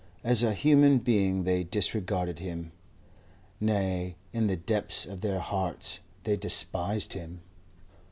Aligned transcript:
As 0.23 0.41
a 0.41 0.55
human 0.55 0.97
being 0.97 1.43
they 1.43 1.63
disregarded 1.63 2.39
him. 2.39 2.71
Nay, 3.59 4.15
in 4.33 4.47
the 4.47 4.55
depth 4.55 5.05
of 5.05 5.21
their 5.21 5.37
hearts 5.39 5.99
they 6.23 6.35
despised 6.35 7.13
him. 7.13 7.41